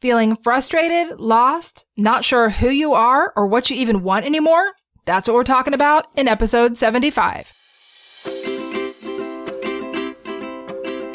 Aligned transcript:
Feeling 0.00 0.34
frustrated, 0.36 1.20
lost, 1.20 1.84
not 1.94 2.24
sure 2.24 2.48
who 2.48 2.70
you 2.70 2.94
are 2.94 3.34
or 3.36 3.46
what 3.46 3.68
you 3.68 3.76
even 3.76 4.02
want 4.02 4.24
anymore? 4.24 4.72
That's 5.04 5.28
what 5.28 5.34
we're 5.34 5.44
talking 5.44 5.74
about 5.74 6.06
in 6.16 6.26
episode 6.26 6.78
75. 6.78 7.52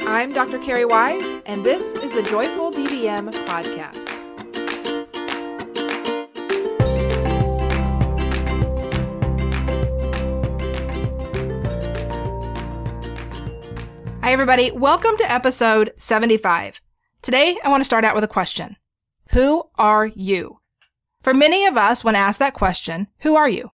I'm 0.05 0.33
Dr. 0.33 0.59
Cari 0.59 0.85
Wise, 0.85 1.41
and 1.47 1.65
this 1.65 1.81
is 2.03 2.11
the 2.11 2.21
Joyful 2.21 2.71
DVM 2.71 3.31
podcast. 3.47 4.07
Hi, 14.21 14.31
everybody. 14.31 14.69
Welcome 14.69 15.17
to 15.17 15.31
episode 15.31 15.91
75. 15.97 16.81
Today, 17.25 17.57
I 17.63 17.69
want 17.69 17.81
to 17.81 17.85
start 17.85 18.05
out 18.05 18.13
with 18.13 18.23
a 18.23 18.27
question. 18.27 18.75
Who 19.31 19.63
are 19.79 20.05
you? 20.05 20.59
For 21.23 21.33
many 21.33 21.65
of 21.65 21.75
us, 21.75 22.03
when 22.03 22.13
asked 22.13 22.37
that 22.37 22.53
question, 22.53 23.07
who 23.21 23.35
are 23.35 23.49
you? 23.49 23.69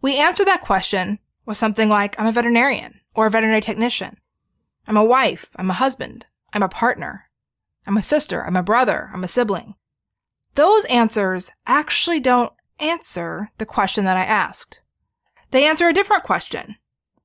We 0.00 0.20
answer 0.20 0.44
that 0.44 0.60
question 0.60 1.18
with 1.44 1.56
something 1.56 1.88
like, 1.88 2.14
I'm 2.16 2.28
a 2.28 2.32
veterinarian 2.32 3.00
or 3.12 3.26
a 3.26 3.30
veterinary 3.30 3.60
technician. 3.60 4.18
I'm 4.86 4.96
a 4.96 5.02
wife. 5.02 5.50
I'm 5.56 5.68
a 5.68 5.72
husband. 5.72 6.26
I'm 6.52 6.62
a 6.62 6.68
partner. 6.68 7.28
I'm 7.88 7.96
a 7.96 8.04
sister. 8.04 8.46
I'm 8.46 8.54
a 8.54 8.62
brother. 8.62 9.10
I'm 9.12 9.24
a 9.24 9.28
sibling. 9.28 9.74
Those 10.54 10.84
answers 10.84 11.50
actually 11.66 12.20
don't 12.20 12.52
answer 12.78 13.50
the 13.58 13.66
question 13.66 14.04
that 14.04 14.16
I 14.16 14.24
asked. 14.24 14.80
They 15.50 15.66
answer 15.66 15.88
a 15.88 15.92
different 15.92 16.22
question. 16.22 16.76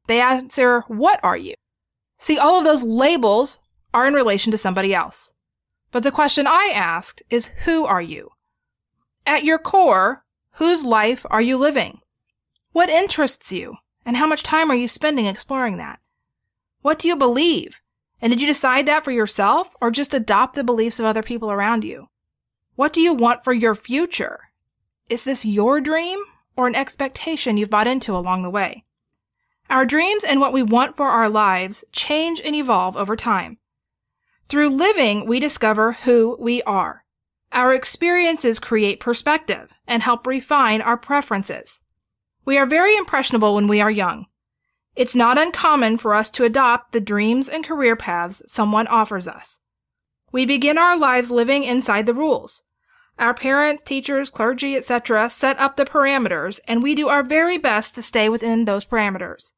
They 0.07 0.21
answer, 0.21 0.85
what 0.87 1.19
are 1.21 1.37
you? 1.37 1.53
See, 2.17 2.39
all 2.39 2.57
of 2.57 2.65
those 2.65 2.81
labels 2.81 3.59
are 3.93 4.07
in 4.07 4.15
relation 4.15 4.49
to 4.49 4.57
somebody 4.57 4.95
else. 4.95 5.33
But 5.91 6.03
the 6.03 6.11
question 6.11 6.47
I 6.47 6.71
asked 6.73 7.21
is 7.29 7.51
who 7.65 7.85
are 7.85 8.01
you? 8.01 8.31
At 9.25 9.43
your 9.43 9.59
core, 9.59 10.23
whose 10.53 10.83
life 10.83 11.25
are 11.29 11.41
you 11.41 11.57
living? 11.57 11.99
What 12.71 12.89
interests 12.89 13.51
you? 13.51 13.75
And 14.05 14.17
how 14.17 14.25
much 14.25 14.41
time 14.41 14.71
are 14.71 14.75
you 14.75 14.87
spending 14.87 15.25
exploring 15.25 15.77
that? 15.77 15.99
What 16.81 16.97
do 16.97 17.07
you 17.07 17.15
believe? 17.15 17.81
And 18.21 18.31
did 18.31 18.41
you 18.41 18.47
decide 18.47 18.85
that 18.87 19.03
for 19.03 19.11
yourself 19.11 19.75
or 19.81 19.91
just 19.91 20.13
adopt 20.13 20.55
the 20.55 20.63
beliefs 20.63 20.99
of 20.99 21.05
other 21.05 21.21
people 21.21 21.51
around 21.51 21.83
you? 21.83 22.07
What 22.75 22.93
do 22.93 23.01
you 23.01 23.13
want 23.13 23.43
for 23.43 23.53
your 23.53 23.75
future? 23.75 24.51
Is 25.09 25.23
this 25.23 25.45
your 25.45 25.81
dream 25.81 26.19
or 26.55 26.67
an 26.67 26.75
expectation 26.75 27.57
you've 27.57 27.69
bought 27.69 27.87
into 27.87 28.15
along 28.15 28.43
the 28.43 28.49
way? 28.49 28.85
Our 29.69 29.85
dreams 29.85 30.23
and 30.23 30.39
what 30.39 30.53
we 30.53 30.63
want 30.63 30.97
for 30.97 31.09
our 31.09 31.29
lives 31.29 31.83
change 31.91 32.41
and 32.43 32.55
evolve 32.55 32.97
over 32.97 33.15
time. 33.15 33.57
Through 34.51 34.71
living, 34.71 35.27
we 35.27 35.39
discover 35.39 35.93
who 35.93 36.35
we 36.37 36.61
are. 36.63 37.05
Our 37.53 37.73
experiences 37.73 38.59
create 38.59 38.99
perspective 38.99 39.71
and 39.87 40.03
help 40.03 40.27
refine 40.27 40.81
our 40.81 40.97
preferences. 40.97 41.79
We 42.43 42.57
are 42.57 42.65
very 42.65 42.97
impressionable 42.97 43.55
when 43.55 43.69
we 43.69 43.79
are 43.79 43.89
young. 43.89 44.25
It's 44.93 45.15
not 45.15 45.37
uncommon 45.37 45.99
for 45.99 46.13
us 46.13 46.29
to 46.31 46.43
adopt 46.43 46.91
the 46.91 46.99
dreams 46.99 47.47
and 47.47 47.65
career 47.65 47.95
paths 47.95 48.41
someone 48.45 48.87
offers 48.87 49.25
us. 49.25 49.61
We 50.33 50.45
begin 50.45 50.77
our 50.77 50.97
lives 50.97 51.31
living 51.31 51.63
inside 51.63 52.05
the 52.05 52.13
rules. 52.13 52.63
Our 53.17 53.33
parents, 53.33 53.81
teachers, 53.83 54.29
clergy, 54.29 54.75
etc. 54.75 55.29
set 55.29 55.57
up 55.61 55.77
the 55.77 55.85
parameters 55.85 56.59
and 56.67 56.83
we 56.83 56.93
do 56.93 57.07
our 57.07 57.23
very 57.23 57.57
best 57.57 57.95
to 57.95 58.01
stay 58.01 58.27
within 58.27 58.65
those 58.65 58.83
parameters. 58.83 59.53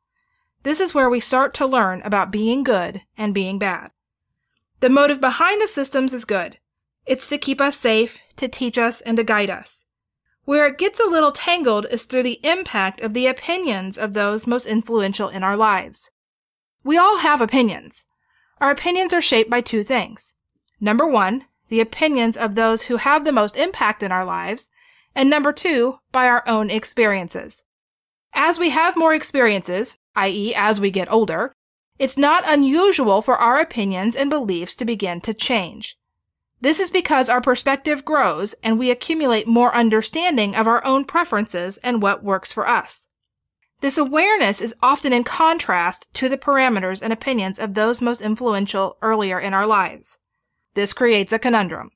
This 0.62 0.80
is 0.80 0.94
where 0.94 1.10
we 1.10 1.20
start 1.20 1.56
to 1.56 1.66
learn 1.66 2.04
about 2.04 2.30
being 2.30 2.62
good 2.64 3.02
and 3.18 3.34
being 3.34 3.58
bad. 3.58 3.90
The 4.84 4.90
motive 4.90 5.22
behind 5.22 5.62
the 5.62 5.68
systems 5.70 6.14
is 6.14 6.26
good. 6.26 6.60
It's 7.06 7.26
to 7.28 7.38
keep 7.38 7.62
us 7.62 7.78
safe, 7.78 8.20
to 8.36 8.50
teach 8.50 8.78
us, 8.78 9.00
and 9.00 9.16
to 9.16 9.24
guide 9.24 9.50
us. 9.50 9.86
Where 10.44 10.68
it 10.68 10.78
gets 10.78 11.00
a 11.00 11.10
little 11.10 11.32
tangled 11.32 11.88
is 11.90 12.04
through 12.04 12.24
the 12.24 12.42
impact 12.46 13.00
of 13.00 13.14
the 13.14 13.26
opinions 13.26 13.98
of 13.98 14.14
those 14.14 14.46
most 14.46 14.66
influential 14.66 15.30
in 15.30 15.42
our 15.42 15.56
lives. 15.56 16.12
We 16.84 16.98
all 16.98 17.20
have 17.20 17.40
opinions. 17.40 18.08
Our 18.60 18.72
opinions 18.72 19.14
are 19.14 19.22
shaped 19.22 19.50
by 19.50 19.62
two 19.62 19.86
things. 19.86 20.36
Number 20.82 21.08
one, 21.08 21.46
the 21.70 21.80
opinions 21.80 22.36
of 22.36 22.56
those 22.56 22.82
who 22.82 22.98
have 22.98 23.24
the 23.24 23.32
most 23.32 23.56
impact 23.56 24.04
in 24.04 24.12
our 24.12 24.26
lives, 24.26 24.68
and 25.16 25.30
number 25.30 25.54
two, 25.54 25.96
by 26.12 26.28
our 26.28 26.44
own 26.46 26.70
experiences. 26.70 27.64
As 28.34 28.60
we 28.60 28.72
have 28.72 28.98
more 28.98 29.14
experiences, 29.14 29.98
i.e., 30.18 30.54
as 30.54 30.82
we 30.82 30.92
get 30.92 31.10
older, 31.10 31.56
it's 32.00 32.18
not 32.18 32.44
unusual 32.46 33.22
for 33.22 33.38
our 33.38 33.60
opinions 33.60 34.16
and 34.16 34.30
beliefs 34.30 34.76
to 34.76 34.86
begin 34.86 35.22
to 35.22 35.34
change. 35.34 35.98
This 36.62 36.80
is 36.80 36.90
because 36.90 37.30
our 37.30 37.42
perspective 37.42 38.06
grows 38.06 38.56
and 38.64 38.80
we 38.80 38.90
accumulate 38.90 39.48
more 39.48 39.76
understanding 39.76 40.56
of 40.56 40.66
our 40.66 40.84
own 40.86 41.06
preferences 41.06 41.78
and 41.84 42.02
what 42.02 42.24
works 42.24 42.54
for 42.54 42.68
us. 42.68 43.08
This 43.82 43.98
awareness 43.98 44.62
is 44.62 44.74
often 44.82 45.12
in 45.12 45.26
contrast 45.26 46.08
to 46.14 46.30
the 46.30 46.38
parameters 46.38 47.02
and 47.02 47.12
opinions 47.12 47.60
of 47.60 47.74
those 47.74 48.00
most 48.00 48.22
influential 48.22 48.98
earlier 49.02 49.38
in 49.38 49.54
our 49.54 49.68
lives. 49.68 50.20
This 50.74 50.94
creates 50.94 51.34
a 51.34 51.38
conundrum. 51.40 51.92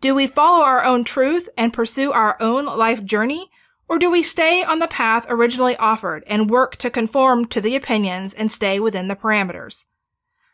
Do 0.00 0.14
we 0.14 0.28
follow 0.28 0.64
our 0.64 0.84
own 0.84 1.02
truth 1.02 1.48
and 1.58 1.72
pursue 1.72 2.12
our 2.12 2.40
own 2.40 2.64
life 2.66 3.04
journey, 3.04 3.50
or 3.88 3.98
do 3.98 4.10
we 4.10 4.22
stay 4.22 4.64
on 4.64 4.78
the 4.78 4.88
path 4.88 5.26
originally 5.28 5.76
offered 5.76 6.24
and 6.26 6.50
work 6.50 6.76
to 6.76 6.90
conform 6.90 7.44
to 7.46 7.60
the 7.60 7.76
opinions 7.76 8.34
and 8.34 8.50
stay 8.50 8.80
within 8.80 9.08
the 9.08 9.16
parameters? 9.16 9.86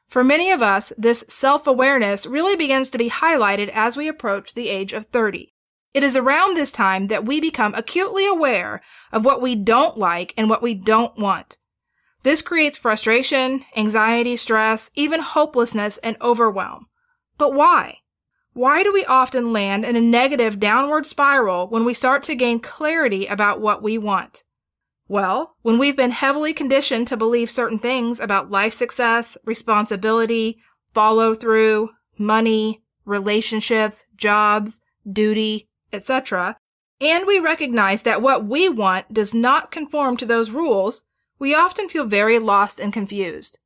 For 0.08 0.22
many 0.22 0.50
of 0.50 0.60
us, 0.60 0.92
this 0.98 1.24
self-awareness 1.28 2.26
really 2.26 2.54
begins 2.54 2.90
to 2.90 2.98
be 2.98 3.08
highlighted 3.08 3.70
as 3.70 3.96
we 3.96 4.08
approach 4.08 4.52
the 4.52 4.68
age 4.68 4.92
of 4.92 5.06
30. 5.06 5.54
It 5.94 6.02
is 6.02 6.16
around 6.16 6.56
this 6.56 6.70
time 6.70 7.08
that 7.08 7.24
we 7.24 7.40
become 7.40 7.74
acutely 7.74 8.26
aware 8.26 8.82
of 9.10 9.24
what 9.24 9.40
we 9.40 9.54
don't 9.54 9.96
like 9.96 10.34
and 10.36 10.50
what 10.50 10.62
we 10.62 10.74
don't 10.74 11.18
want. 11.18 11.56
This 12.22 12.42
creates 12.42 12.78
frustration, 12.78 13.64
anxiety, 13.76 14.36
stress, 14.36 14.90
even 14.94 15.20
hopelessness 15.20 15.98
and 15.98 16.16
overwhelm. 16.20 16.88
But 17.38 17.54
why? 17.54 17.98
Why 18.54 18.82
do 18.82 18.92
we 18.92 19.04
often 19.06 19.52
land 19.52 19.84
in 19.86 19.96
a 19.96 20.00
negative 20.00 20.60
downward 20.60 21.06
spiral 21.06 21.68
when 21.68 21.84
we 21.84 21.94
start 21.94 22.22
to 22.24 22.34
gain 22.34 22.60
clarity 22.60 23.26
about 23.26 23.62
what 23.62 23.82
we 23.82 23.96
want? 23.96 24.44
Well, 25.08 25.56
when 25.62 25.78
we've 25.78 25.96
been 25.96 26.10
heavily 26.10 26.52
conditioned 26.52 27.08
to 27.08 27.16
believe 27.16 27.48
certain 27.48 27.78
things 27.78 28.20
about 28.20 28.50
life 28.50 28.74
success, 28.74 29.38
responsibility, 29.44 30.58
follow 30.92 31.34
through, 31.34 31.90
money, 32.18 32.82
relationships, 33.06 34.04
jobs, 34.16 34.80
duty, 35.10 35.68
etc., 35.92 36.56
and 37.00 37.26
we 37.26 37.40
recognize 37.40 38.02
that 38.02 38.22
what 38.22 38.46
we 38.46 38.68
want 38.68 39.12
does 39.12 39.34
not 39.34 39.72
conform 39.72 40.16
to 40.18 40.26
those 40.26 40.50
rules, 40.50 41.04
we 41.38 41.54
often 41.54 41.88
feel 41.88 42.04
very 42.04 42.38
lost 42.38 42.78
and 42.78 42.92
confused. 42.92 43.58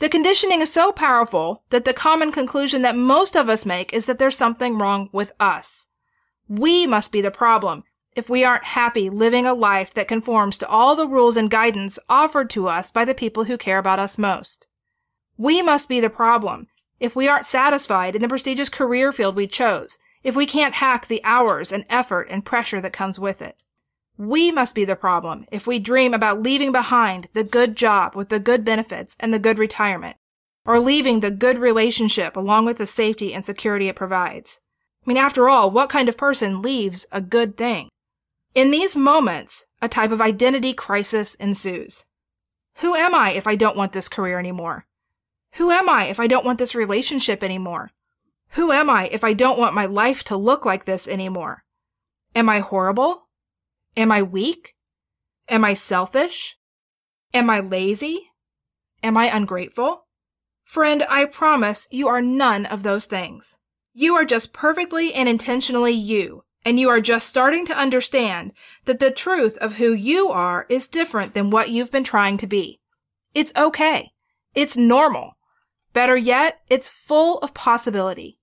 The 0.00 0.08
conditioning 0.08 0.62
is 0.62 0.72
so 0.72 0.92
powerful 0.92 1.62
that 1.68 1.84
the 1.84 1.92
common 1.92 2.32
conclusion 2.32 2.80
that 2.82 2.96
most 2.96 3.36
of 3.36 3.50
us 3.50 3.66
make 3.66 3.92
is 3.92 4.06
that 4.06 4.18
there's 4.18 4.36
something 4.36 4.78
wrong 4.78 5.10
with 5.12 5.32
us. 5.38 5.88
We 6.48 6.86
must 6.86 7.12
be 7.12 7.20
the 7.20 7.30
problem 7.30 7.84
if 8.16 8.30
we 8.30 8.42
aren't 8.42 8.64
happy 8.64 9.10
living 9.10 9.44
a 9.44 9.52
life 9.52 9.92
that 9.92 10.08
conforms 10.08 10.56
to 10.58 10.68
all 10.68 10.96
the 10.96 11.06
rules 11.06 11.36
and 11.36 11.50
guidance 11.50 11.98
offered 12.08 12.48
to 12.50 12.66
us 12.66 12.90
by 12.90 13.04
the 13.04 13.14
people 13.14 13.44
who 13.44 13.58
care 13.58 13.76
about 13.76 13.98
us 13.98 14.16
most. 14.16 14.66
We 15.36 15.60
must 15.60 15.86
be 15.86 16.00
the 16.00 16.08
problem 16.08 16.68
if 16.98 17.14
we 17.14 17.28
aren't 17.28 17.44
satisfied 17.44 18.16
in 18.16 18.22
the 18.22 18.28
prestigious 18.28 18.70
career 18.70 19.12
field 19.12 19.36
we 19.36 19.46
chose, 19.46 19.98
if 20.22 20.34
we 20.34 20.46
can't 20.46 20.76
hack 20.76 21.08
the 21.08 21.22
hours 21.24 21.72
and 21.72 21.84
effort 21.90 22.26
and 22.30 22.44
pressure 22.44 22.80
that 22.80 22.94
comes 22.94 23.18
with 23.18 23.42
it. 23.42 23.56
We 24.20 24.52
must 24.52 24.74
be 24.74 24.84
the 24.84 24.96
problem 24.96 25.46
if 25.50 25.66
we 25.66 25.78
dream 25.78 26.12
about 26.12 26.42
leaving 26.42 26.72
behind 26.72 27.28
the 27.32 27.42
good 27.42 27.74
job 27.74 28.14
with 28.14 28.28
the 28.28 28.38
good 28.38 28.66
benefits 28.66 29.16
and 29.18 29.32
the 29.32 29.38
good 29.38 29.58
retirement, 29.58 30.18
or 30.66 30.78
leaving 30.78 31.20
the 31.20 31.30
good 31.30 31.56
relationship 31.56 32.36
along 32.36 32.66
with 32.66 32.76
the 32.76 32.86
safety 32.86 33.32
and 33.32 33.42
security 33.42 33.88
it 33.88 33.96
provides. 33.96 34.60
I 35.02 35.08
mean, 35.08 35.16
after 35.16 35.48
all, 35.48 35.70
what 35.70 35.88
kind 35.88 36.06
of 36.06 36.18
person 36.18 36.60
leaves 36.60 37.06
a 37.10 37.22
good 37.22 37.56
thing? 37.56 37.88
In 38.54 38.70
these 38.70 38.94
moments, 38.94 39.64
a 39.80 39.88
type 39.88 40.10
of 40.10 40.20
identity 40.20 40.74
crisis 40.74 41.34
ensues. 41.36 42.04
Who 42.80 42.94
am 42.94 43.14
I 43.14 43.32
if 43.32 43.46
I 43.46 43.56
don't 43.56 43.76
want 43.76 43.94
this 43.94 44.10
career 44.10 44.38
anymore? 44.38 44.84
Who 45.52 45.70
am 45.70 45.88
I 45.88 46.08
if 46.08 46.20
I 46.20 46.26
don't 46.26 46.44
want 46.44 46.58
this 46.58 46.74
relationship 46.74 47.42
anymore? 47.42 47.90
Who 48.50 48.70
am 48.70 48.90
I 48.90 49.08
if 49.08 49.24
I 49.24 49.32
don't 49.32 49.58
want 49.58 49.74
my 49.74 49.86
life 49.86 50.24
to 50.24 50.36
look 50.36 50.66
like 50.66 50.84
this 50.84 51.08
anymore? 51.08 51.64
Am 52.34 52.50
I 52.50 52.58
horrible? 52.58 53.28
Am 53.96 54.12
I 54.12 54.22
weak? 54.22 54.74
Am 55.48 55.64
I 55.64 55.74
selfish? 55.74 56.56
Am 57.34 57.50
I 57.50 57.60
lazy? 57.60 58.30
Am 59.02 59.16
I 59.16 59.26
ungrateful? 59.26 60.06
Friend, 60.64 61.04
I 61.08 61.24
promise 61.24 61.88
you 61.90 62.06
are 62.08 62.22
none 62.22 62.66
of 62.66 62.82
those 62.82 63.06
things. 63.06 63.56
You 63.92 64.14
are 64.14 64.24
just 64.24 64.52
perfectly 64.52 65.12
and 65.12 65.28
intentionally 65.28 65.92
you, 65.92 66.44
and 66.64 66.78
you 66.78 66.88
are 66.88 67.00
just 67.00 67.28
starting 67.28 67.66
to 67.66 67.76
understand 67.76 68.52
that 68.84 69.00
the 69.00 69.10
truth 69.10 69.56
of 69.58 69.76
who 69.76 69.92
you 69.92 70.28
are 70.28 70.66
is 70.68 70.86
different 70.88 71.34
than 71.34 71.50
what 71.50 71.70
you've 71.70 71.90
been 71.90 72.04
trying 72.04 72.36
to 72.38 72.46
be. 72.46 72.80
It's 73.34 73.52
okay. 73.56 74.10
It's 74.54 74.76
normal. 74.76 75.36
Better 75.92 76.16
yet, 76.16 76.60
it's 76.68 76.88
full 76.88 77.38
of 77.38 77.54
possibility. 77.54 78.38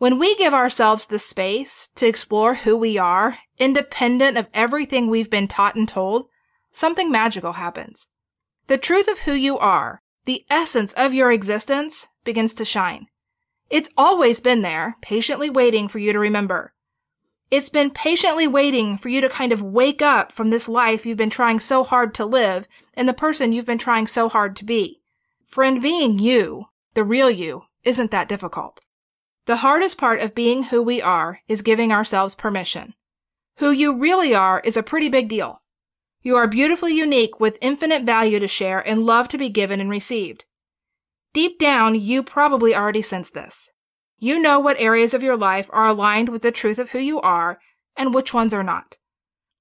When 0.00 0.18
we 0.18 0.34
give 0.36 0.54
ourselves 0.54 1.04
the 1.04 1.18
space 1.18 1.90
to 1.96 2.06
explore 2.06 2.54
who 2.54 2.74
we 2.74 2.96
are, 2.96 3.36
independent 3.58 4.38
of 4.38 4.48
everything 4.54 5.10
we've 5.10 5.28
been 5.28 5.46
taught 5.46 5.74
and 5.74 5.86
told, 5.86 6.24
something 6.72 7.10
magical 7.10 7.52
happens. 7.52 8.08
The 8.66 8.78
truth 8.78 9.08
of 9.08 9.18
who 9.18 9.34
you 9.34 9.58
are, 9.58 10.00
the 10.24 10.46
essence 10.48 10.94
of 10.94 11.12
your 11.12 11.30
existence, 11.30 12.08
begins 12.24 12.54
to 12.54 12.64
shine. 12.64 13.08
It's 13.68 13.90
always 13.94 14.40
been 14.40 14.62
there, 14.62 14.96
patiently 15.02 15.50
waiting 15.50 15.86
for 15.86 15.98
you 15.98 16.14
to 16.14 16.18
remember. 16.18 16.72
It's 17.50 17.68
been 17.68 17.90
patiently 17.90 18.46
waiting 18.46 18.96
for 18.96 19.10
you 19.10 19.20
to 19.20 19.28
kind 19.28 19.52
of 19.52 19.60
wake 19.60 20.00
up 20.00 20.32
from 20.32 20.48
this 20.48 20.66
life 20.66 21.04
you've 21.04 21.18
been 21.18 21.28
trying 21.28 21.60
so 21.60 21.84
hard 21.84 22.14
to 22.14 22.24
live 22.24 22.66
and 22.94 23.06
the 23.06 23.12
person 23.12 23.52
you've 23.52 23.66
been 23.66 23.76
trying 23.76 24.06
so 24.06 24.30
hard 24.30 24.56
to 24.56 24.64
be. 24.64 25.02
Friend, 25.44 25.82
being 25.82 26.18
you, 26.18 26.68
the 26.94 27.04
real 27.04 27.30
you, 27.30 27.64
isn't 27.84 28.10
that 28.12 28.30
difficult. 28.30 28.80
The 29.50 29.66
hardest 29.66 29.98
part 29.98 30.20
of 30.20 30.32
being 30.32 30.62
who 30.62 30.80
we 30.80 31.02
are 31.02 31.40
is 31.48 31.62
giving 31.62 31.90
ourselves 31.90 32.36
permission. 32.36 32.94
Who 33.56 33.72
you 33.72 33.98
really 33.98 34.32
are 34.32 34.60
is 34.60 34.76
a 34.76 34.82
pretty 34.84 35.08
big 35.08 35.28
deal. 35.28 35.58
You 36.22 36.36
are 36.36 36.46
beautifully 36.46 36.94
unique 36.94 37.40
with 37.40 37.58
infinite 37.60 38.04
value 38.04 38.38
to 38.38 38.46
share 38.46 38.78
and 38.78 39.04
love 39.04 39.26
to 39.26 39.38
be 39.38 39.48
given 39.48 39.80
and 39.80 39.90
received. 39.90 40.44
Deep 41.32 41.58
down, 41.58 41.96
you 41.96 42.22
probably 42.22 42.76
already 42.76 43.02
sense 43.02 43.28
this. 43.28 43.72
You 44.20 44.38
know 44.38 44.60
what 44.60 44.78
areas 44.78 45.14
of 45.14 45.22
your 45.24 45.36
life 45.36 45.68
are 45.72 45.88
aligned 45.88 46.28
with 46.28 46.42
the 46.42 46.52
truth 46.52 46.78
of 46.78 46.92
who 46.92 47.00
you 47.00 47.20
are 47.20 47.58
and 47.96 48.14
which 48.14 48.32
ones 48.32 48.54
are 48.54 48.62
not. 48.62 48.98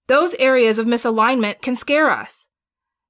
Those 0.06 0.36
areas 0.36 0.78
of 0.78 0.86
misalignment 0.86 1.64
can 1.64 1.76
scare 1.76 2.12
us. 2.12 2.50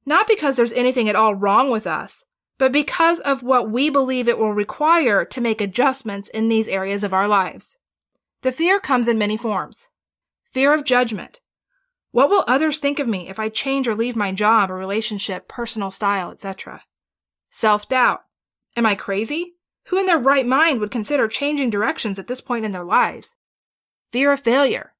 Not 0.05 0.27
because 0.27 0.55
there's 0.55 0.71
anything 0.71 1.09
at 1.09 1.17
all 1.17 1.35
wrong 1.35 1.71
with 1.71 1.85
us, 1.85 2.23
but 2.59 2.73
because 2.73 3.21
of 3.21 3.41
what 3.41 3.71
we 3.71 3.89
believe 3.89 4.27
it 4.27 4.37
will 4.37 4.53
require 4.53 5.25
to 5.25 5.41
make 5.41 5.61
adjustments 5.61 6.29
in 6.29 6.49
these 6.49 6.67
areas 6.67 7.03
of 7.03 7.13
our 7.13 7.27
lives. 7.27 7.77
The 8.43 8.51
fear 8.51 8.79
comes 8.79 9.07
in 9.07 9.17
many 9.17 9.37
forms. 9.37 9.87
Fear 10.51 10.73
of 10.73 10.83
judgment. 10.83 11.39
What 12.11 12.29
will 12.29 12.43
others 12.47 12.77
think 12.77 12.99
of 12.99 13.07
me 13.07 13.29
if 13.29 13.39
I 13.39 13.49
change 13.49 13.87
or 13.87 13.95
leave 13.95 14.15
my 14.15 14.33
job 14.33 14.69
or 14.69 14.75
relationship, 14.75 15.47
personal 15.47 15.89
style, 15.89 16.31
etc.? 16.31 16.83
Self-doubt. 17.49 18.21
Am 18.75 18.85
I 18.85 18.93
crazy? 18.93 19.53
Who 19.85 19.97
in 19.97 20.05
their 20.05 20.19
right 20.19 20.45
mind 20.45 20.79
would 20.79 20.91
consider 20.91 21.27
changing 21.27 21.69
directions 21.69 22.19
at 22.19 22.27
this 22.27 22.41
point 22.41 22.65
in 22.65 22.71
their 22.71 22.83
lives? 22.83 23.35
Fear 24.11 24.33
of 24.33 24.41
failure. 24.41 24.93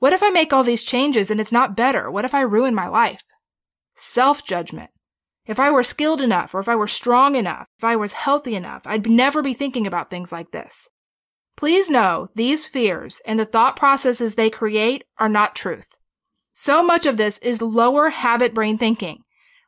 What 0.00 0.12
if 0.12 0.22
I 0.22 0.30
make 0.30 0.52
all 0.52 0.64
these 0.64 0.82
changes 0.82 1.30
and 1.30 1.40
it's 1.40 1.52
not 1.52 1.76
better? 1.76 2.10
What 2.10 2.24
if 2.24 2.34
I 2.34 2.40
ruin 2.40 2.74
my 2.74 2.88
life? 2.88 3.22
Self-judgment. 3.94 4.90
If 5.48 5.58
I 5.58 5.70
were 5.70 5.82
skilled 5.82 6.20
enough, 6.20 6.54
or 6.54 6.60
if 6.60 6.68
I 6.68 6.76
were 6.76 6.86
strong 6.86 7.34
enough, 7.34 7.66
if 7.78 7.82
I 7.82 7.96
was 7.96 8.12
healthy 8.12 8.54
enough, 8.54 8.82
I'd 8.84 9.08
never 9.08 9.40
be 9.40 9.54
thinking 9.54 9.86
about 9.86 10.10
things 10.10 10.30
like 10.30 10.50
this. 10.50 10.90
Please 11.56 11.88
know 11.88 12.28
these 12.34 12.66
fears 12.66 13.22
and 13.24 13.40
the 13.40 13.46
thought 13.46 13.74
processes 13.74 14.34
they 14.34 14.50
create 14.50 15.04
are 15.16 15.28
not 15.28 15.56
truth. 15.56 15.98
So 16.52 16.82
much 16.82 17.06
of 17.06 17.16
this 17.16 17.38
is 17.38 17.62
lower 17.62 18.10
habit 18.10 18.52
brain 18.52 18.76
thinking. 18.76 19.22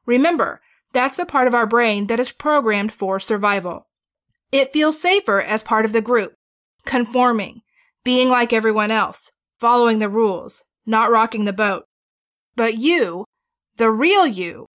Remember, 0.04 0.60
that's 0.92 1.16
the 1.16 1.24
part 1.24 1.48
of 1.48 1.54
our 1.54 1.66
brain 1.66 2.08
that 2.08 2.20
is 2.20 2.30
programmed 2.30 2.92
for 2.92 3.18
survival. 3.18 3.86
It 4.52 4.74
feels 4.74 5.00
safer 5.00 5.40
as 5.40 5.62
part 5.62 5.86
of 5.86 5.92
the 5.92 6.02
group, 6.02 6.34
conforming, 6.84 7.62
being 8.04 8.28
like 8.28 8.52
everyone 8.52 8.90
else, 8.90 9.32
following 9.58 9.98
the 9.98 10.08
rules, 10.10 10.62
not 10.84 11.10
rocking 11.10 11.46
the 11.46 11.52
boat. 11.54 11.84
But 12.54 12.76
you, 12.76 13.24
the 13.76 13.90
real 13.90 14.26
you, 14.26 14.66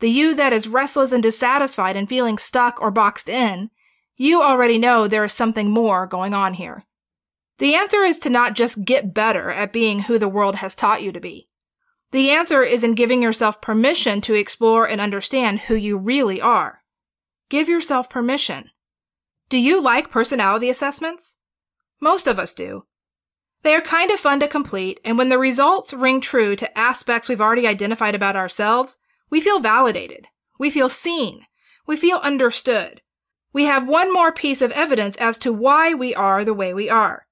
the 0.00 0.10
you 0.10 0.34
that 0.34 0.52
is 0.52 0.68
restless 0.68 1.12
and 1.12 1.22
dissatisfied 1.22 1.96
and 1.96 2.08
feeling 2.08 2.38
stuck 2.38 2.80
or 2.80 2.90
boxed 2.90 3.28
in, 3.28 3.70
you 4.16 4.42
already 4.42 4.78
know 4.78 5.06
there 5.06 5.24
is 5.24 5.32
something 5.32 5.70
more 5.70 6.06
going 6.06 6.34
on 6.34 6.54
here. 6.54 6.84
The 7.58 7.74
answer 7.74 8.02
is 8.02 8.18
to 8.20 8.30
not 8.30 8.54
just 8.54 8.84
get 8.84 9.14
better 9.14 9.50
at 9.50 9.72
being 9.72 10.00
who 10.00 10.18
the 10.18 10.28
world 10.28 10.56
has 10.56 10.74
taught 10.74 11.02
you 11.02 11.12
to 11.12 11.20
be. 11.20 11.48
The 12.12 12.30
answer 12.30 12.62
is 12.62 12.84
in 12.84 12.94
giving 12.94 13.22
yourself 13.22 13.60
permission 13.60 14.20
to 14.22 14.34
explore 14.34 14.86
and 14.88 15.00
understand 15.00 15.60
who 15.60 15.74
you 15.74 15.96
really 15.96 16.40
are. 16.40 16.82
Give 17.48 17.68
yourself 17.68 18.10
permission. 18.10 18.70
Do 19.48 19.58
you 19.58 19.80
like 19.80 20.10
personality 20.10 20.68
assessments? 20.68 21.36
Most 22.00 22.26
of 22.26 22.38
us 22.38 22.52
do. 22.52 22.84
They 23.62 23.74
are 23.74 23.80
kind 23.80 24.10
of 24.10 24.20
fun 24.20 24.40
to 24.40 24.48
complete, 24.48 25.00
and 25.04 25.18
when 25.18 25.28
the 25.28 25.38
results 25.38 25.92
ring 25.92 26.20
true 26.20 26.54
to 26.56 26.78
aspects 26.78 27.28
we've 27.28 27.40
already 27.40 27.66
identified 27.66 28.14
about 28.14 28.36
ourselves, 28.36 28.98
we 29.30 29.40
feel 29.40 29.60
validated. 29.60 30.28
We 30.58 30.70
feel 30.70 30.88
seen. 30.88 31.42
We 31.86 31.96
feel 31.96 32.18
understood. 32.18 33.00
We 33.52 33.64
have 33.64 33.88
one 33.88 34.12
more 34.12 34.32
piece 34.32 34.60
of 34.62 34.72
evidence 34.72 35.16
as 35.16 35.38
to 35.38 35.52
why 35.52 35.94
we 35.94 36.14
are 36.14 36.44
the 36.44 36.54
way 36.54 36.74
we 36.74 36.90
are. 36.90 37.26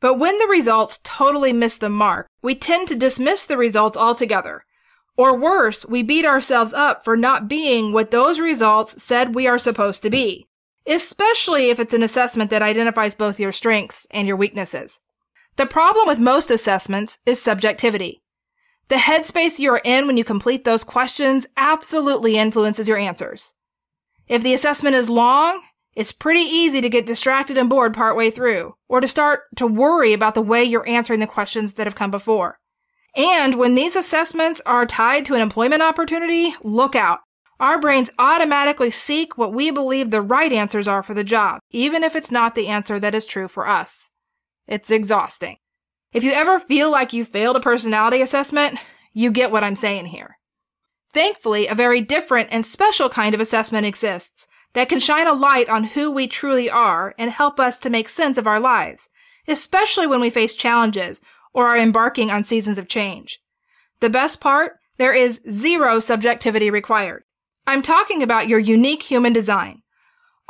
But 0.00 0.18
when 0.18 0.38
the 0.38 0.48
results 0.48 1.00
totally 1.04 1.52
miss 1.52 1.76
the 1.76 1.88
mark, 1.88 2.26
we 2.42 2.54
tend 2.54 2.88
to 2.88 2.96
dismiss 2.96 3.46
the 3.46 3.56
results 3.56 3.96
altogether. 3.96 4.64
Or 5.16 5.36
worse, 5.36 5.86
we 5.86 6.02
beat 6.02 6.24
ourselves 6.24 6.72
up 6.72 7.04
for 7.04 7.16
not 7.16 7.48
being 7.48 7.92
what 7.92 8.10
those 8.10 8.40
results 8.40 9.02
said 9.02 9.34
we 9.34 9.46
are 9.46 9.58
supposed 9.58 10.02
to 10.02 10.10
be. 10.10 10.46
Especially 10.86 11.70
if 11.70 11.78
it's 11.78 11.94
an 11.94 12.02
assessment 12.02 12.50
that 12.50 12.62
identifies 12.62 13.14
both 13.14 13.38
your 13.38 13.52
strengths 13.52 14.06
and 14.10 14.26
your 14.26 14.36
weaknesses. 14.36 14.98
The 15.56 15.66
problem 15.66 16.08
with 16.08 16.18
most 16.18 16.50
assessments 16.50 17.18
is 17.24 17.40
subjectivity. 17.40 18.21
The 18.88 18.96
headspace 18.96 19.58
you're 19.58 19.80
in 19.84 20.06
when 20.06 20.16
you 20.16 20.24
complete 20.24 20.64
those 20.64 20.84
questions 20.84 21.46
absolutely 21.56 22.36
influences 22.36 22.88
your 22.88 22.98
answers. 22.98 23.54
If 24.28 24.42
the 24.42 24.54
assessment 24.54 24.96
is 24.96 25.08
long, 25.08 25.62
it's 25.94 26.12
pretty 26.12 26.40
easy 26.40 26.80
to 26.80 26.88
get 26.88 27.06
distracted 27.06 27.58
and 27.58 27.68
bored 27.68 27.94
partway 27.94 28.30
through, 28.30 28.74
or 28.88 29.00
to 29.00 29.08
start 29.08 29.42
to 29.56 29.66
worry 29.66 30.12
about 30.12 30.34
the 30.34 30.42
way 30.42 30.64
you're 30.64 30.88
answering 30.88 31.20
the 31.20 31.26
questions 31.26 31.74
that 31.74 31.86
have 31.86 31.94
come 31.94 32.10
before. 32.10 32.58
And 33.14 33.56
when 33.56 33.74
these 33.74 33.94
assessments 33.94 34.62
are 34.64 34.86
tied 34.86 35.26
to 35.26 35.34
an 35.34 35.42
employment 35.42 35.82
opportunity, 35.82 36.54
look 36.62 36.96
out. 36.96 37.20
Our 37.60 37.78
brains 37.78 38.10
automatically 38.18 38.90
seek 38.90 39.36
what 39.36 39.52
we 39.52 39.70
believe 39.70 40.10
the 40.10 40.22
right 40.22 40.52
answers 40.52 40.88
are 40.88 41.02
for 41.02 41.14
the 41.14 41.22
job, 41.22 41.60
even 41.70 42.02
if 42.02 42.16
it's 42.16 42.30
not 42.30 42.54
the 42.54 42.68
answer 42.68 42.98
that 42.98 43.14
is 43.14 43.26
true 43.26 43.46
for 43.46 43.68
us. 43.68 44.10
It's 44.66 44.90
exhausting. 44.90 45.58
If 46.12 46.24
you 46.24 46.32
ever 46.32 46.58
feel 46.58 46.90
like 46.90 47.12
you 47.12 47.24
failed 47.24 47.56
a 47.56 47.60
personality 47.60 48.20
assessment, 48.20 48.78
you 49.14 49.30
get 49.30 49.50
what 49.50 49.64
I'm 49.64 49.76
saying 49.76 50.06
here. 50.06 50.38
Thankfully, 51.12 51.66
a 51.66 51.74
very 51.74 52.00
different 52.00 52.48
and 52.52 52.64
special 52.64 53.08
kind 53.08 53.34
of 53.34 53.40
assessment 53.40 53.86
exists 53.86 54.46
that 54.74 54.88
can 54.88 55.00
shine 55.00 55.26
a 55.26 55.32
light 55.32 55.68
on 55.68 55.84
who 55.84 56.10
we 56.10 56.26
truly 56.26 56.70
are 56.70 57.14
and 57.18 57.30
help 57.30 57.60
us 57.60 57.78
to 57.80 57.90
make 57.90 58.08
sense 58.08 58.38
of 58.38 58.46
our 58.46 58.60
lives, 58.60 59.08
especially 59.46 60.06
when 60.06 60.20
we 60.20 60.30
face 60.30 60.54
challenges 60.54 61.20
or 61.52 61.68
are 61.68 61.78
embarking 61.78 62.30
on 62.30 62.44
seasons 62.44 62.78
of 62.78 62.88
change. 62.88 63.40
The 64.00 64.10
best 64.10 64.40
part? 64.40 64.72
There 64.98 65.14
is 65.14 65.42
zero 65.50 66.00
subjectivity 66.00 66.70
required. 66.70 67.24
I'm 67.66 67.82
talking 67.82 68.22
about 68.22 68.48
your 68.48 68.58
unique 68.58 69.02
human 69.04 69.32
design. 69.32 69.81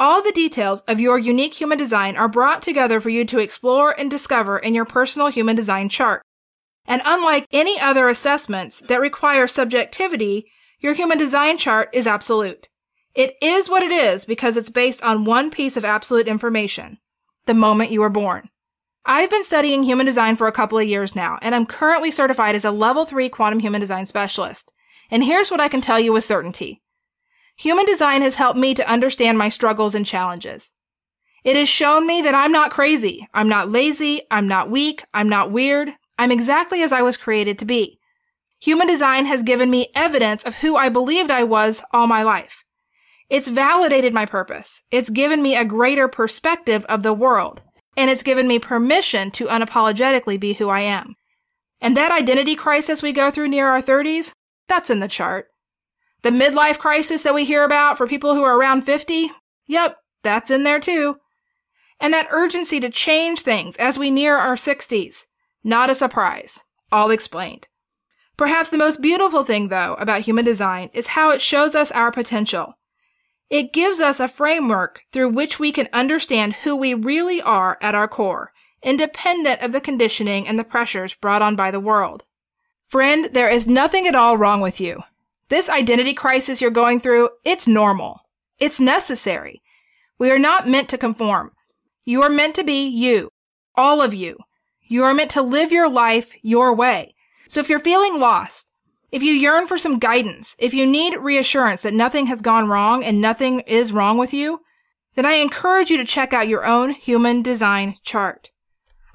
All 0.03 0.21
the 0.21 0.33
details 0.33 0.81
of 0.89 0.99
your 0.99 1.17
unique 1.17 1.55
human 1.55 1.79
design 1.79 2.17
are 2.17 2.27
brought 2.27 2.61
together 2.61 3.01
for 3.01 3.09
you 3.09 3.25
to 3.27 3.39
explore 3.39 3.93
and 3.93 4.11
discover 4.11 4.59
in 4.59 4.75
your 4.75 4.85
personal 4.85 5.29
human 5.29 5.55
design 5.55 5.89
chart. 5.89 6.23
And 6.85 7.03
unlike 7.05 7.47
any 7.53 7.79
other 7.79 8.09
assessments 8.09 8.81
that 8.81 9.01
require 9.01 9.47
subjectivity, 9.47 10.47
your 10.81 10.95
human 10.95 11.19
design 11.19 11.57
chart 11.57 11.89
is 11.93 12.09
absolute. 12.09 12.67
It 13.15 13.37
is 13.41 13.71
what 13.71 13.85
it 13.85 13.93
is 13.93 14.25
because 14.25 14.57
it's 14.57 14.71
based 14.71 15.01
on 15.03 15.25
one 15.25 15.53
piece 15.53 15.77
of 15.77 15.85
absolute 15.85 16.27
information. 16.27 16.99
The 17.47 17.55
moment 17.55 17.93
you 17.93 18.01
were 18.01 18.11
born. 18.11 18.49
I've 19.07 19.31
been 19.31 19.45
studying 19.45 19.85
human 19.85 20.07
design 20.07 20.35
for 20.35 20.49
a 20.49 20.53
couple 20.53 20.81
of 20.81 20.89
years 20.89 21.15
now, 21.15 21.39
and 21.43 21.55
I'm 21.55 21.65
currently 21.65 22.11
certified 22.11 22.57
as 22.57 22.65
a 22.65 22.73
level 22.73 23.05
3 23.05 23.29
quantum 23.29 23.61
human 23.61 23.81
design 23.81 24.07
specialist. 24.07 24.73
And 25.13 25.23
here's 25.23 25.53
what 25.53 25.61
I 25.61 25.69
can 25.69 25.81
tell 25.81 26.01
you 26.01 26.13
with 26.13 26.25
certainty. 26.25 26.82
Human 27.57 27.85
design 27.85 28.23
has 28.23 28.37
helped 28.37 28.59
me 28.59 28.75
to 28.75 28.89
understand 28.91 29.39
my 29.39 29.49
struggles 29.49 29.95
and 29.95 30.07
challenges. 30.07 30.73
It 31.45 31.57
has 31.57 31.69
shown 31.69 32.07
me 32.07 32.23
that 32.23 32.35
I'm 32.35 32.53
not 32.53 32.71
crazy. 32.71 33.29
I'm 33.35 33.49
not 33.49 33.71
lazy. 33.71 34.23
I'm 34.31 34.47
not 34.47 34.71
weak. 34.71 35.05
I'm 35.13 35.29
not 35.29 35.51
weird. 35.51 35.91
I'm 36.19 36.31
exactly 36.31 36.83
as 36.83 36.93
I 36.93 37.03
was 37.03 37.17
created 37.17 37.59
to 37.59 37.65
be. 37.65 37.99
Human 38.61 38.87
design 38.87 39.27
has 39.27 39.43
given 39.43 39.71
me 39.71 39.89
evidence 39.95 40.45
of 40.45 40.57
who 40.57 40.77
I 40.77 40.89
believed 40.89 41.31
I 41.31 41.43
was 41.43 41.83
all 41.93 42.07
my 42.07 42.23
life. 42.23 42.63
It's 43.29 43.49
validated 43.49 44.15
my 44.15 44.25
purpose. 44.25 44.83
It's 44.91 45.11
given 45.11 45.43
me 45.43 45.57
a 45.57 45.65
greater 45.65 46.07
perspective 46.07 46.85
of 46.85 47.03
the 47.03 47.13
world. 47.13 47.63
And 47.97 48.09
it's 48.09 48.23
given 48.23 48.47
me 48.47 48.59
permission 48.59 49.31
to 49.33 49.47
unapologetically 49.47 50.39
be 50.39 50.53
who 50.55 50.69
I 50.69 50.81
am. 50.81 51.17
And 51.81 51.97
that 51.97 52.13
identity 52.13 52.55
crisis 52.55 53.03
we 53.03 53.13
go 53.13 53.31
through 53.31 53.49
near 53.49 53.69
our 53.69 53.83
30s, 53.83 54.33
that's 54.69 54.91
in 54.91 55.01
the 55.01 55.09
chart. 55.09 55.49
The 56.23 56.31
midlife 56.31 56.79
crisis 56.79 57.23
that 57.23 57.35
we 57.35 57.45
hear 57.45 57.65
about 57.65 57.99
for 57.99 58.07
people 58.07 58.35
who 58.35 58.45
are 58.45 58.57
around 58.57 58.83
50? 58.83 59.31
Yep, 59.67 59.97
that's 60.23 60.51
in 60.51 60.63
there 60.63 60.81
too. 60.81 61.17
And 62.01 62.15
that 62.15 62.29
urgency 62.31 62.81
to 62.81 62.91
change 62.91 63.41
things 63.41 63.77
as 63.77 63.99
we 63.99 64.11
near 64.11 64.37
our 64.37 64.55
60s. 64.55 65.27
Not 65.65 65.91
a 65.91 65.95
surprise. 65.95 66.61
All 66.91 67.11
explained. 67.11 67.69
Perhaps 68.37 68.71
the 68.71 68.79
most 68.79 69.03
beautiful 69.03 69.45
thing, 69.45 69.69
though, 69.69 69.95
about 69.95 70.23
human 70.23 70.45
design 70.45 70.91
is 70.93 71.09
how 71.09 71.31
it 71.31 71.41
shows 71.41 71.75
us 71.75 71.93
our 71.93 72.11
potential. 72.11 72.75
It 73.51 73.73
gives 73.73 74.01
us 74.01 74.19
a 74.19 74.29
framework 74.29 75.03
through 75.13 75.29
which 75.29 75.61
we 75.61 75.73
can 75.73 75.89
understand 75.93 76.55
who 76.55 76.75
we 76.75 76.95
really 76.95 77.43
are 77.43 77.79
at 77.81 77.95
our 77.95 78.09
core, 78.09 78.53
independent 78.83 79.61
of 79.61 79.73
the 79.73 79.81
conditioning 79.81 80.49
and 80.49 80.59
the 80.59 80.65
pressures 80.65 81.15
brought 81.15 81.43
on 81.43 81.55
by 81.55 81.71
the 81.71 81.81
world. 81.81 82.25
Friend, 82.89 83.29
there 83.33 83.49
is 83.49 83.67
nothing 83.67 84.07
at 84.07 84.17
all 84.17 84.37
wrong 84.37 84.61
with 84.61 84.81
you. 84.81 85.03
This 85.53 85.69
identity 85.69 86.15
crisis 86.15 86.63
you're 86.63 86.71
going 86.71 86.99
through, 86.99 87.29
it's 87.45 87.69
normal. 87.69 88.23
It's 88.59 88.81
necessary. 88.81 89.61
We 90.19 90.31
are 90.31 90.39
not 90.39 90.67
meant 90.67 90.89
to 90.89 90.97
conform. 90.97 91.53
You 92.07 92.23
are 92.23 92.31
meant 92.31 92.55
to 92.55 92.65
be 92.65 92.89
you. 92.89 93.29
All 93.75 94.01
of 94.01 94.15
you. 94.15 94.39
You 94.81 95.05
are 95.05 95.13
meant 95.13 95.31
to 95.33 95.43
live 95.43 95.71
your 95.71 95.91
life 95.91 96.33
your 96.41 96.75
way. 96.75 97.15
So 97.49 97.61
if 97.61 97.69
you're 97.69 97.81
feeling 97.81 98.19
lost, 98.19 98.71
if 99.11 99.23
you 99.23 99.35
yearn 99.35 99.67
for 99.67 99.77
some 99.77 99.99
guidance, 99.99 100.57
if 100.59 100.73
you 100.73 100.87
need 100.87 101.19
reassurance 101.19 101.83
that 101.83 101.93
nothing 101.93 102.29
has 102.29 102.41
gone 102.41 102.67
wrong 102.67 103.05
and 103.05 103.21
nothing 103.21 103.61
is 103.61 103.93
wrong 103.93 104.17
with 104.17 104.33
you, 104.33 104.63
then 105.17 105.27
I 105.27 105.35
encourage 105.35 105.91
you 105.91 105.99
to 105.99 106.07
check 106.07 106.33
out 106.33 106.49
your 106.49 106.65
own 106.65 106.93
human 106.93 107.43
design 107.43 107.97
chart. 108.03 108.51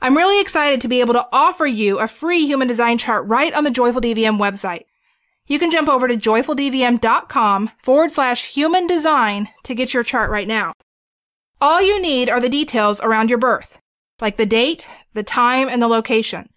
I'm 0.03 0.15
really 0.15 0.39
excited 0.39 0.82
to 0.82 0.88
be 0.88 1.00
able 1.00 1.15
to 1.15 1.27
offer 1.32 1.65
you 1.65 1.98
a 1.98 2.08
free 2.08 2.46
human 2.46 2.67
design 2.67 3.00
chart 3.00 3.25
right 3.25 3.56
on 3.56 3.63
the 3.63 3.72
Joyful 3.72 4.01
DVM 4.01 4.38
website. 4.38 4.84
You 5.47 5.59
can 5.59 5.71
jump 5.71 5.87
over 5.87 6.07
to 6.07 6.15
joyfuldvm.com 6.17 7.71
forward 7.81 8.11
slash 8.11 8.53
human 8.53 8.85
design 8.85 9.49
to 9.63 9.73
get 9.73 9.93
your 9.93 10.03
chart 10.03 10.29
right 10.29 10.47
now. 10.47 10.73
All 11.61 11.81
you 11.81 12.01
need 12.01 12.29
are 12.29 12.41
the 12.41 12.49
details 12.49 12.99
around 13.01 13.29
your 13.29 13.39
birth, 13.39 13.79
like 14.19 14.37
the 14.37 14.45
date, 14.45 14.85
the 15.13 15.23
time, 15.23 15.69
and 15.69 15.81
the 15.81 15.87
location. 15.87 16.49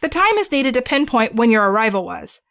The 0.00 0.08
time 0.08 0.36
is 0.36 0.52
needed 0.52 0.74
to 0.74 0.82
pinpoint 0.82 1.34
when 1.34 1.50
your 1.50 1.70
arrival 1.70 2.04
was. 2.04 2.42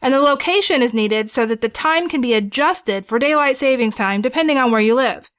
And 0.00 0.12
the 0.12 0.20
location 0.20 0.82
is 0.82 0.94
needed 0.94 1.30
so 1.30 1.46
that 1.46 1.60
the 1.60 1.68
time 1.68 2.08
can 2.08 2.20
be 2.20 2.34
adjusted 2.34 3.06
for 3.06 3.18
daylight 3.18 3.58
savings 3.58 3.94
time 3.94 4.22
depending 4.22 4.58
on 4.58 4.70
where 4.70 4.80
you 4.80 4.94
live. 4.94 5.30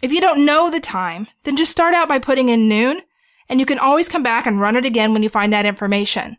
If 0.00 0.12
you 0.12 0.20
don't 0.20 0.44
know 0.44 0.70
the 0.70 0.80
time, 0.80 1.26
then 1.42 1.56
just 1.56 1.70
start 1.70 1.94
out 1.94 2.08
by 2.08 2.18
putting 2.18 2.48
in 2.48 2.68
noon, 2.68 3.02
and 3.48 3.58
you 3.58 3.66
can 3.66 3.78
always 3.78 4.08
come 4.08 4.22
back 4.22 4.46
and 4.46 4.60
run 4.60 4.76
it 4.76 4.84
again 4.84 5.12
when 5.12 5.22
you 5.22 5.28
find 5.28 5.52
that 5.52 5.66
information. 5.66 6.38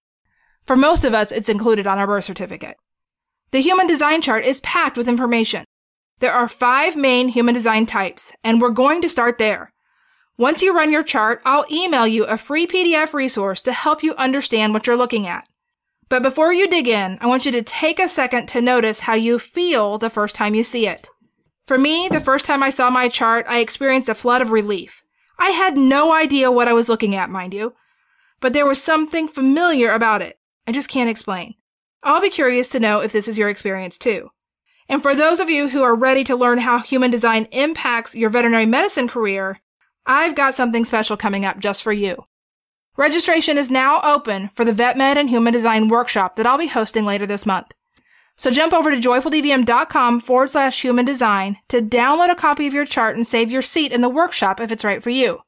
For 0.65 0.75
most 0.75 1.03
of 1.03 1.13
us, 1.13 1.31
it's 1.31 1.49
included 1.49 1.85
on 1.85 1.97
our 1.97 2.07
birth 2.07 2.23
certificate. 2.23 2.77
The 3.51 3.61
human 3.61 3.87
design 3.87 4.21
chart 4.21 4.43
is 4.43 4.59
packed 4.61 4.97
with 4.97 5.07
information. 5.07 5.65
There 6.19 6.33
are 6.33 6.47
five 6.47 6.95
main 6.95 7.29
human 7.29 7.53
design 7.53 7.85
types, 7.85 8.33
and 8.43 8.61
we're 8.61 8.69
going 8.69 9.01
to 9.01 9.09
start 9.09 9.37
there. 9.37 9.71
Once 10.37 10.61
you 10.61 10.75
run 10.75 10.91
your 10.91 11.03
chart, 11.03 11.41
I'll 11.45 11.65
email 11.71 12.05
you 12.05 12.25
a 12.25 12.37
free 12.37 12.67
PDF 12.67 13.13
resource 13.13 13.61
to 13.61 13.71
help 13.71 14.03
you 14.03 14.15
understand 14.15 14.73
what 14.73 14.87
you're 14.87 14.97
looking 14.97 15.27
at. 15.27 15.47
But 16.09 16.23
before 16.23 16.53
you 16.53 16.67
dig 16.67 16.87
in, 16.87 17.17
I 17.21 17.27
want 17.27 17.45
you 17.45 17.51
to 17.53 17.61
take 17.61 17.99
a 17.99 18.09
second 18.09 18.47
to 18.47 18.61
notice 18.61 19.01
how 19.01 19.13
you 19.13 19.39
feel 19.39 19.97
the 19.97 20.09
first 20.09 20.35
time 20.35 20.53
you 20.53 20.63
see 20.63 20.87
it. 20.87 21.09
For 21.65 21.77
me, 21.77 22.07
the 22.09 22.19
first 22.19 22.45
time 22.45 22.61
I 22.61 22.69
saw 22.69 22.89
my 22.89 23.09
chart, 23.09 23.45
I 23.49 23.59
experienced 23.59 24.09
a 24.09 24.13
flood 24.13 24.41
of 24.41 24.51
relief. 24.51 25.03
I 25.39 25.49
had 25.49 25.77
no 25.77 26.13
idea 26.13 26.51
what 26.51 26.67
I 26.67 26.73
was 26.73 26.89
looking 26.89 27.15
at, 27.15 27.29
mind 27.29 27.53
you. 27.53 27.73
But 28.39 28.53
there 28.53 28.67
was 28.67 28.81
something 28.81 29.27
familiar 29.27 29.91
about 29.91 30.21
it. 30.21 30.37
I 30.67 30.71
just 30.71 30.89
can't 30.89 31.09
explain. 31.09 31.55
I'll 32.05 32.21
be 32.21 32.29
curious 32.29 32.69
to 32.69 32.79
know 32.79 32.99
if 32.99 33.11
this 33.11 33.27
is 33.27 33.39
your 33.39 33.49
experience 33.49 33.97
too. 33.97 34.29
And 34.87 35.01
for 35.01 35.15
those 35.15 35.39
of 35.39 35.49
you 35.49 35.69
who 35.69 35.81
are 35.81 35.95
ready 35.95 36.23
to 36.25 36.35
learn 36.35 36.59
how 36.59 36.77
human 36.77 37.09
design 37.09 37.47
impacts 37.51 38.15
your 38.15 38.29
veterinary 38.29 38.67
medicine 38.67 39.07
career, 39.07 39.59
I've 40.05 40.35
got 40.35 40.53
something 40.53 40.85
special 40.85 41.17
coming 41.17 41.45
up 41.45 41.57
just 41.57 41.81
for 41.81 41.91
you. 41.91 42.23
Registration 42.95 43.57
is 43.57 43.71
now 43.71 44.01
open 44.03 44.51
for 44.53 44.63
the 44.63 44.71
VetMed 44.71 45.17
and 45.17 45.31
Human 45.31 45.51
Design 45.51 45.87
workshop 45.87 46.35
that 46.35 46.45
I'll 46.45 46.59
be 46.59 46.67
hosting 46.67 47.05
later 47.05 47.25
this 47.25 47.43
month. 47.43 47.73
So 48.37 48.51
jump 48.51 48.71
over 48.71 48.91
to 48.91 48.97
joyfuldvm.com 48.97 50.19
forward 50.19 50.51
slash 50.51 50.81
human 50.81 51.05
design 51.05 51.57
to 51.69 51.81
download 51.81 52.29
a 52.29 52.35
copy 52.35 52.67
of 52.67 52.73
your 52.73 52.85
chart 52.85 53.15
and 53.15 53.25
save 53.25 53.49
your 53.49 53.63
seat 53.63 53.91
in 53.91 54.01
the 54.01 54.09
workshop 54.09 54.61
if 54.61 54.71
it's 54.71 54.83
right 54.83 55.01
for 55.01 55.09
you. 55.09 55.39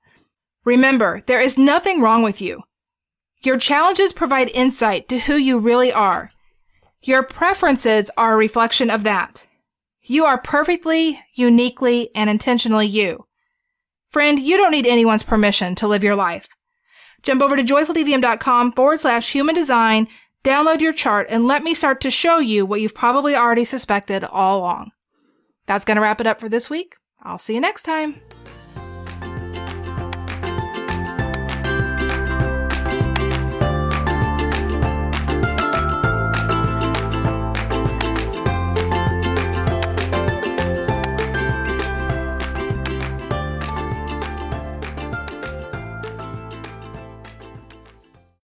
Remember, 0.65 1.21
there 1.27 1.39
is 1.39 1.55
nothing 1.55 2.01
wrong 2.01 2.23
with 2.23 2.41
you. 2.41 2.63
Your 3.43 3.59
challenges 3.59 4.11
provide 4.11 4.49
insight 4.49 5.07
to 5.09 5.19
who 5.19 5.35
you 5.35 5.59
really 5.59 5.93
are. 5.93 6.31
Your 7.01 7.23
preferences 7.23 8.09
are 8.17 8.33
a 8.33 8.37
reflection 8.37 8.89
of 8.89 9.03
that. 9.03 9.45
You 10.01 10.25
are 10.25 10.37
perfectly, 10.37 11.19
uniquely, 11.35 12.09
and 12.15 12.29
intentionally 12.29 12.87
you. 12.87 13.27
Friend, 14.09 14.39
you 14.39 14.57
don't 14.57 14.71
need 14.71 14.87
anyone's 14.87 15.23
permission 15.23 15.75
to 15.75 15.87
live 15.87 16.03
your 16.03 16.15
life. 16.15 16.47
Jump 17.23 17.41
over 17.41 17.55
to 17.55 17.63
joyfuldvm.com 17.63 18.71
forward 18.71 18.99
slash 18.99 19.31
human 19.31 19.53
design, 19.53 20.07
download 20.43 20.79
your 20.79 20.93
chart, 20.93 21.27
and 21.29 21.45
let 21.45 21.63
me 21.63 21.73
start 21.73 21.99
to 22.01 22.11
show 22.11 22.39
you 22.39 22.65
what 22.65 22.79
you've 22.79 22.95
probably 22.95 23.35
already 23.35 23.65
suspected 23.65 24.23
all 24.23 24.59
along. 24.59 24.91
That's 25.65 25.85
going 25.85 25.95
to 25.95 26.01
wrap 26.01 26.21
it 26.21 26.27
up 26.27 26.39
for 26.39 26.47
this 26.47 26.69
week. 26.69 26.95
I'll 27.21 27.37
see 27.37 27.55
you 27.55 27.61
next 27.61 27.83
time. 27.83 28.21